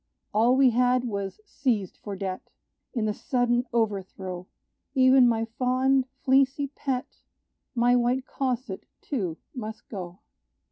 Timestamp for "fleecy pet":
6.23-7.19